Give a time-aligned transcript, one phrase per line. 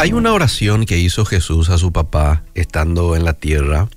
[0.00, 3.88] Hay una oración que hizo Jesús a su papá estando en la tierra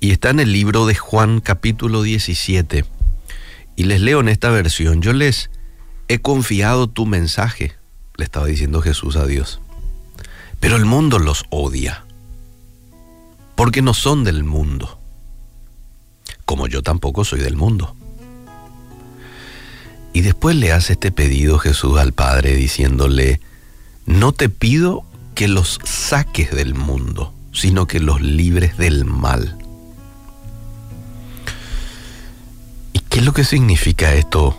[0.00, 2.84] y está en el libro de Juan capítulo 17.
[3.76, 5.50] Y les leo en esta versión, yo les
[6.08, 7.76] he confiado tu mensaje,
[8.16, 9.60] le estaba diciendo Jesús a Dios.
[10.58, 12.04] Pero el mundo los odia,
[13.54, 14.98] porque no son del mundo,
[16.46, 17.94] como yo tampoco soy del mundo.
[20.12, 23.40] Y después le hace este pedido Jesús al Padre diciéndole,
[24.04, 25.04] no te pido
[25.38, 29.56] que los saques del mundo, sino que los libres del mal.
[32.92, 34.58] ¿Y qué es lo que significa esto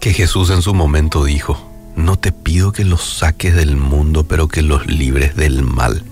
[0.00, 1.70] que Jesús en su momento dijo?
[1.94, 6.02] No te pido que los saques del mundo, pero que los libres del mal.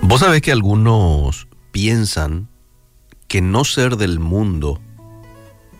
[0.00, 2.48] Vos sabés que algunos piensan
[3.28, 4.80] que no ser del mundo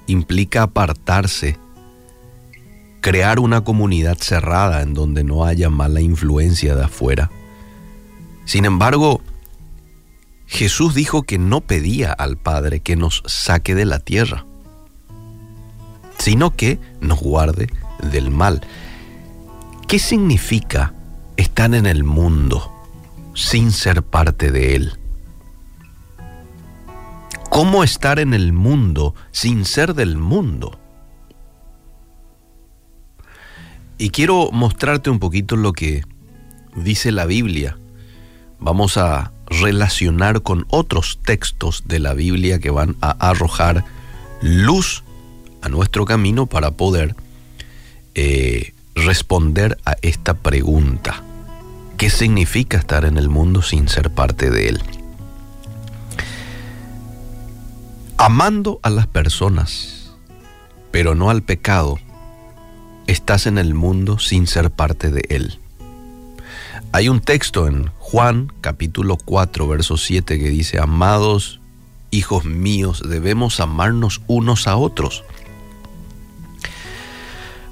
[0.07, 1.59] implica apartarse
[3.03, 7.31] crear una comunidad cerrada en donde no haya mala influencia de afuera.
[8.47, 9.21] Sin embargo,
[10.47, 14.47] Jesús dijo que no pedía al Padre que nos saque de la tierra,
[16.17, 17.69] sino que nos guarde
[18.11, 18.63] del mal.
[19.89, 20.95] ¿Qué significa
[21.37, 22.73] estar en el mundo
[23.35, 24.93] sin ser parte de él?
[27.51, 30.79] ¿Cómo estar en el mundo sin ser del mundo?
[33.99, 36.05] Y quiero mostrarte un poquito lo que
[36.75, 37.79] dice la Biblia.
[38.59, 43.85] Vamos a relacionar con otros textos de la Biblia que van a arrojar
[44.41, 45.05] luz
[45.61, 47.15] a nuestro camino para poder
[48.15, 51.23] eh, responder a esta pregunta.
[51.97, 54.83] ¿Qué significa estar en el mundo sin ser parte de él?
[58.17, 60.13] Amando a las personas,
[60.91, 61.99] pero no al pecado,
[63.07, 65.59] estás en el mundo sin ser parte de él.
[66.93, 71.61] Hay un texto en Juan capítulo 4, verso 7 que dice, amados
[72.11, 75.25] hijos míos, debemos amarnos unos a otros.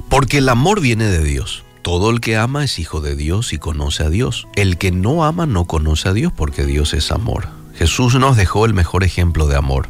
[0.09, 1.63] Porque el amor viene de Dios.
[1.83, 4.49] Todo el que ama es hijo de Dios y conoce a Dios.
[4.57, 7.49] El que no ama no conoce a Dios porque Dios es amor.
[7.75, 9.89] Jesús nos dejó el mejor ejemplo de amor.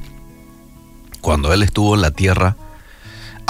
[1.21, 2.57] Cuando Él estuvo en la tierra,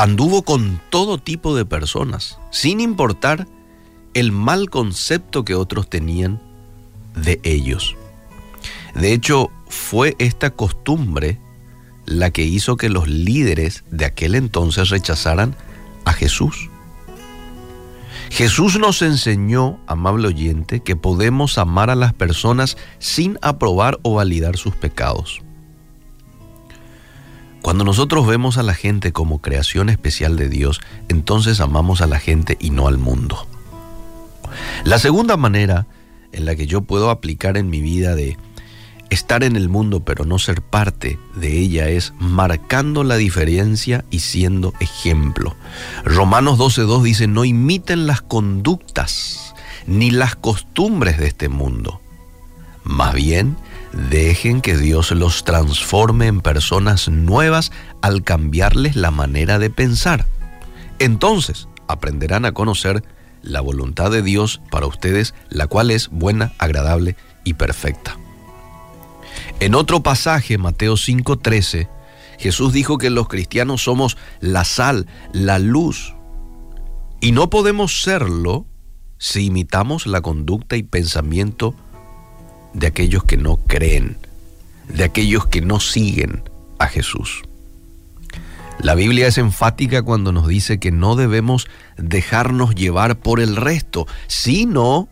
[0.01, 3.47] anduvo con todo tipo de personas, sin importar
[4.15, 6.41] el mal concepto que otros tenían
[7.15, 7.97] de ellos.
[8.95, 11.39] De hecho, fue esta costumbre
[12.07, 15.55] la que hizo que los líderes de aquel entonces rechazaran
[16.07, 16.71] a Jesús.
[18.31, 24.57] Jesús nos enseñó, amable oyente, que podemos amar a las personas sin aprobar o validar
[24.57, 25.43] sus pecados.
[27.63, 32.19] Cuando nosotros vemos a la gente como creación especial de Dios, entonces amamos a la
[32.19, 33.47] gente y no al mundo.
[34.85, 35.87] La segunda manera
[36.33, 38.37] en la que yo puedo aplicar en mi vida de
[39.11, 44.21] estar en el mundo pero no ser parte de ella es marcando la diferencia y
[44.21, 45.57] siendo ejemplo.
[46.05, 49.55] Romanos 12.2 dice, no imiten las conductas
[49.87, 52.01] ni las costumbres de este mundo.
[52.85, 53.57] Más bien,
[53.93, 60.27] Dejen que Dios los transforme en personas nuevas al cambiarles la manera de pensar.
[60.99, 63.03] Entonces aprenderán a conocer
[63.43, 68.17] la voluntad de Dios para ustedes, la cual es buena, agradable y perfecta.
[69.59, 71.89] En otro pasaje, Mateo 5:13,
[72.39, 76.15] Jesús dijo que los cristianos somos la sal, la luz,
[77.21, 78.67] y no podemos serlo
[79.19, 81.90] si imitamos la conducta y pensamiento de
[82.87, 84.17] aquellos que no creen,
[84.89, 86.43] de aquellos que no siguen
[86.79, 87.43] a Jesús.
[88.81, 94.07] La Biblia es enfática cuando nos dice que no debemos dejarnos llevar por el resto,
[94.27, 95.09] sino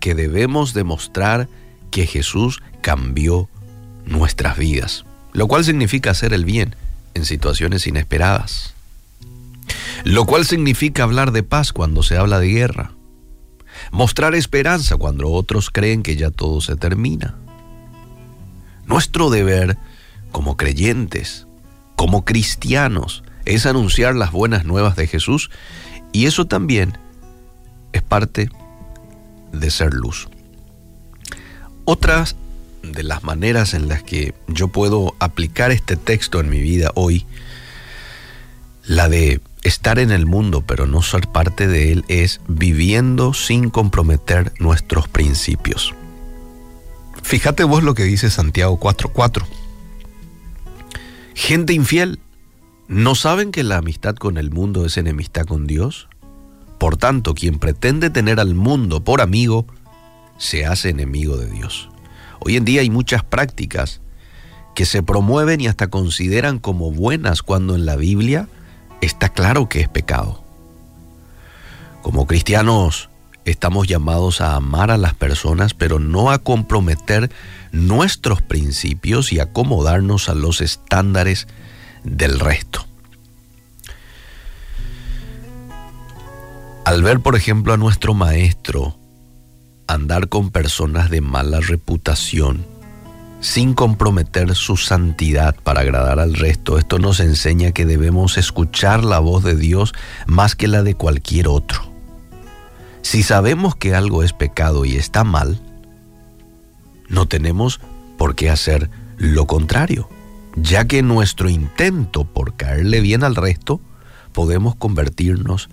[0.00, 1.48] que debemos demostrar
[1.92, 3.48] que Jesús cambió
[4.04, 6.74] nuestras vidas, lo cual significa hacer el bien
[7.14, 8.74] en situaciones inesperadas,
[10.02, 12.92] lo cual significa hablar de paz cuando se habla de guerra,
[13.90, 17.34] mostrar esperanza cuando otros creen que ya todo se termina.
[18.86, 19.78] Nuestro deber
[20.30, 21.46] como creyentes,
[21.96, 25.50] como cristianos, es anunciar las buenas nuevas de Jesús
[26.12, 26.98] y eso también
[27.92, 28.48] es parte
[29.52, 30.28] de ser luz.
[31.84, 32.36] Otras
[32.82, 37.26] de las maneras en las que yo puedo aplicar este texto en mi vida hoy,
[38.84, 43.70] la de estar en el mundo pero no ser parte de él es viviendo sin
[43.70, 45.94] comprometer nuestros principios.
[47.22, 49.46] Fíjate vos lo que dice Santiago 4:4.
[51.34, 52.18] Gente infiel,
[52.88, 56.08] ¿no saben que la amistad con el mundo es enemistad con Dios?
[56.78, 59.66] Por tanto, quien pretende tener al mundo por amigo,
[60.36, 61.88] se hace enemigo de Dios.
[62.40, 64.00] Hoy en día hay muchas prácticas
[64.74, 68.48] que se promueven y hasta consideran como buenas cuando en la Biblia
[69.02, 70.42] está claro que es pecado.
[72.00, 73.10] Como cristianos
[73.44, 77.30] estamos llamados a amar a las personas, pero no a comprometer
[77.72, 81.48] nuestros principios y acomodarnos a los estándares
[82.04, 82.86] del resto.
[86.84, 88.96] Al ver, por ejemplo, a nuestro maestro
[89.86, 92.66] andar con personas de mala reputación,
[93.42, 99.18] sin comprometer su santidad para agradar al resto, esto nos enseña que debemos escuchar la
[99.18, 99.92] voz de Dios
[100.26, 101.92] más que la de cualquier otro.
[103.02, 105.60] Si sabemos que algo es pecado y está mal,
[107.08, 107.80] no tenemos
[108.16, 110.08] por qué hacer lo contrario,
[110.54, 113.80] ya que nuestro intento por caerle bien al resto
[114.32, 115.68] podemos convertirnos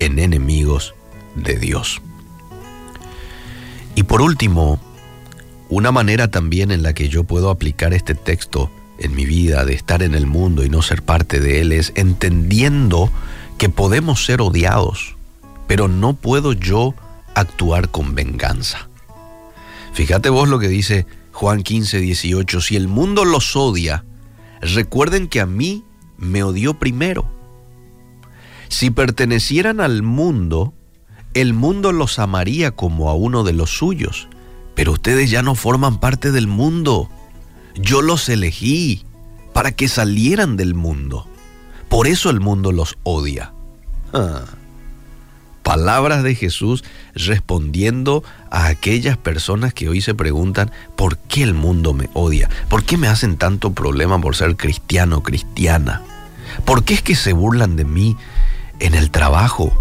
[0.00, 0.96] en enemigos
[1.36, 2.02] de Dios.
[3.94, 4.80] Y por último,
[5.68, 9.74] una manera también en la que yo puedo aplicar este texto en mi vida de
[9.74, 13.10] estar en el mundo y no ser parte de él es entendiendo
[13.58, 15.16] que podemos ser odiados,
[15.66, 16.94] pero no puedo yo
[17.34, 18.88] actuar con venganza.
[19.92, 24.04] Fíjate vos lo que dice Juan 15, 18, si el mundo los odia,
[24.60, 25.84] recuerden que a mí
[26.16, 27.28] me odió primero.
[28.68, 30.72] Si pertenecieran al mundo,
[31.34, 34.28] el mundo los amaría como a uno de los suyos,
[34.76, 37.10] pero ustedes ya no forman parte del mundo.
[37.74, 39.04] Yo los elegí
[39.52, 41.26] para que salieran del mundo.
[41.88, 43.52] Por eso el mundo los odia.
[44.12, 44.44] Ah.
[45.62, 46.84] Palabras de Jesús
[47.14, 52.50] respondiendo a aquellas personas que hoy se preguntan, ¿por qué el mundo me odia?
[52.68, 56.02] ¿Por qué me hacen tanto problema por ser cristiano cristiana?
[56.66, 58.16] ¿Por qué es que se burlan de mí
[58.78, 59.72] en el trabajo?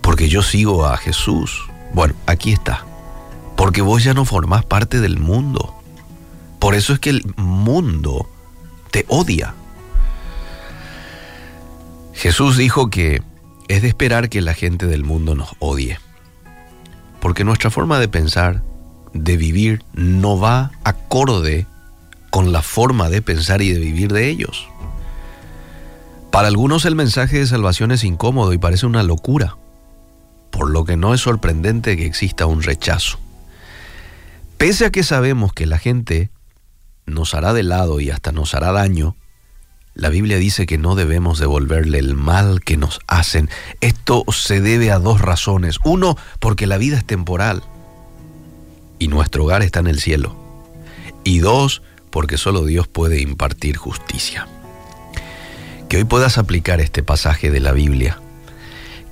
[0.00, 1.62] Porque yo sigo a Jesús.
[1.94, 2.84] Bueno, aquí está.
[3.62, 5.72] Porque vos ya no formás parte del mundo.
[6.58, 8.28] Por eso es que el mundo
[8.90, 9.54] te odia.
[12.12, 13.22] Jesús dijo que
[13.68, 16.00] es de esperar que la gente del mundo nos odie.
[17.20, 18.64] Porque nuestra forma de pensar,
[19.14, 21.68] de vivir, no va acorde
[22.30, 24.66] con la forma de pensar y de vivir de ellos.
[26.32, 29.56] Para algunos el mensaje de salvación es incómodo y parece una locura,
[30.50, 33.20] por lo que no es sorprendente que exista un rechazo.
[34.62, 36.30] Pese a que sabemos que la gente
[37.04, 39.16] nos hará de lado y hasta nos hará daño,
[39.92, 43.50] la Biblia dice que no debemos devolverle el mal que nos hacen.
[43.80, 45.80] Esto se debe a dos razones.
[45.82, 47.64] Uno, porque la vida es temporal
[49.00, 50.36] y nuestro hogar está en el cielo.
[51.24, 54.46] Y dos, porque solo Dios puede impartir justicia
[55.88, 58.20] que hoy puedas aplicar este pasaje de la Biblia,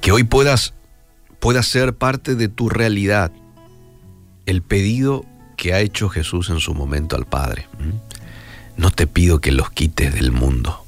[0.01, 0.75] que hoy puedas,
[1.41, 3.33] puedas ser parte de tu realidad
[4.47, 5.27] el pedido
[5.61, 7.69] que ha hecho Jesús en su momento al Padre.
[8.79, 10.87] No te pido que los quites del mundo,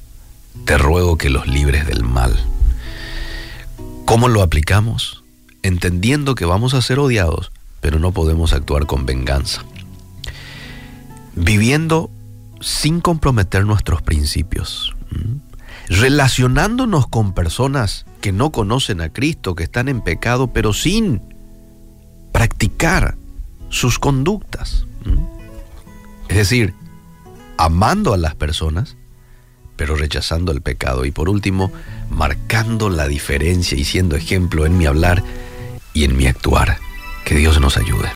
[0.65, 2.35] te ruego que los libres del mal.
[4.05, 5.23] ¿Cómo lo aplicamos?
[5.61, 9.63] Entendiendo que vamos a ser odiados, pero no podemos actuar con venganza.
[11.35, 12.09] Viviendo
[12.59, 14.95] sin comprometer nuestros principios
[15.87, 21.21] relacionándonos con personas que no conocen a Cristo, que están en pecado, pero sin
[22.31, 23.17] practicar
[23.73, 24.85] sus conductas.
[26.29, 26.75] Es decir,
[27.57, 28.95] amando a las personas,
[29.75, 31.05] pero rechazando el pecado.
[31.05, 31.71] Y por último,
[32.09, 35.23] marcando la diferencia y siendo ejemplo en mi hablar
[35.93, 36.77] y en mi actuar.
[37.25, 38.09] Que Dios nos ayude.